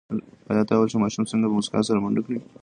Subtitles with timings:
[0.51, 2.39] آیا تا ولیدل چې ماشوم څنګه په موسکا سره منډه کړه؟